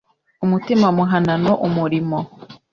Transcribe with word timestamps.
Umutima 0.45 0.87
muhanano 0.97 1.51
umurimo 1.67 2.17